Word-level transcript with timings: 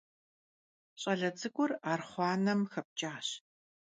Ş'ale 1.01 1.29
ts'ık'ur 1.37 1.71
arxhuanem 1.91 2.61
xepç'aş. 2.71 3.27